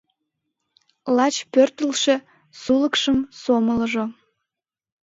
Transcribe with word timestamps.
Лач 1.15 1.35
пӧртылшӧ 1.51 2.15
сулыкшым 2.61 3.19
сомылыжо 3.41 4.05